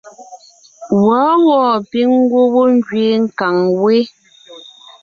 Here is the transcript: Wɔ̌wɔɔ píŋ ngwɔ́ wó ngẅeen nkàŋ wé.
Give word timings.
Wɔ̌wɔɔ 1.05 1.71
píŋ 1.89 2.09
ngwɔ́ 2.21 2.45
wó 2.53 2.63
ngẅeen 2.75 3.21
nkàŋ 3.29 3.55
wé. 3.81 3.97